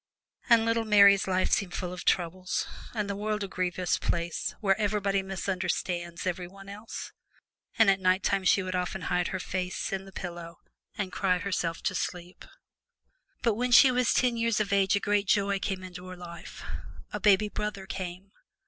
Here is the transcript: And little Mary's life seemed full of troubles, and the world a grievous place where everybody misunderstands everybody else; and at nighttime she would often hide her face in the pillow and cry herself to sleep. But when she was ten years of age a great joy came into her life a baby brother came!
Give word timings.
And 0.49 0.65
little 0.65 0.83
Mary's 0.83 1.27
life 1.27 1.51
seemed 1.51 1.75
full 1.75 1.93
of 1.93 2.05
troubles, 2.05 2.65
and 2.95 3.07
the 3.07 3.15
world 3.15 3.43
a 3.43 3.47
grievous 3.47 3.99
place 3.99 4.55
where 4.59 4.75
everybody 4.81 5.21
misunderstands 5.21 6.25
everybody 6.25 6.71
else; 6.71 7.11
and 7.77 7.87
at 7.87 7.99
nighttime 7.99 8.43
she 8.43 8.63
would 8.63 8.73
often 8.73 9.01
hide 9.03 9.27
her 9.27 9.37
face 9.39 9.93
in 9.93 10.05
the 10.05 10.11
pillow 10.11 10.57
and 10.97 11.11
cry 11.11 11.37
herself 11.37 11.83
to 11.83 11.93
sleep. 11.93 12.45
But 13.43 13.53
when 13.53 13.71
she 13.71 13.91
was 13.91 14.11
ten 14.11 14.37
years 14.37 14.59
of 14.59 14.73
age 14.73 14.95
a 14.95 14.99
great 14.99 15.27
joy 15.27 15.59
came 15.59 15.83
into 15.83 16.07
her 16.07 16.17
life 16.17 16.63
a 17.13 17.19
baby 17.19 17.47
brother 17.49 17.85
came! 17.85 18.31